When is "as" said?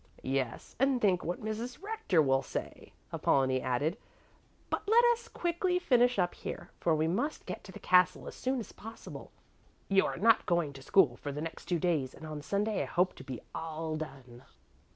8.27-8.33, 8.59-8.71